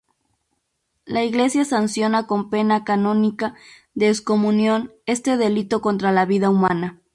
La 1.05 1.23
Iglesia 1.23 1.63
sanciona 1.63 2.25
con 2.25 2.49
pena 2.49 2.83
canónica 2.83 3.53
de 3.93 4.09
excomunión 4.09 4.91
este 5.05 5.37
delito 5.37 5.79
contra 5.79 6.11
la 6.11 6.25
vida 6.25 6.49
humana. 6.49 6.99